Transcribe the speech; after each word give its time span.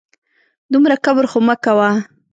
دومره 0.73 0.95
کبر 1.05 1.25
خو 1.31 1.39
مه 1.47 1.55
کوه 1.63 1.89